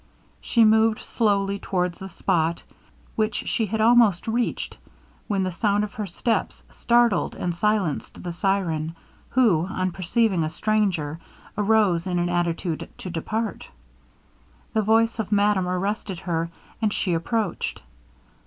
[0.41, 2.63] She moved slowly towards the spot,
[3.15, 4.75] which she had almost reached,
[5.27, 8.95] when the sound of her steps startled and silenced the syren,
[9.29, 11.19] who, on perceiving a stranger,
[11.55, 13.67] arose in an attitude to depart.
[14.73, 16.49] The voice of madame arrested her,
[16.81, 17.83] and she approached.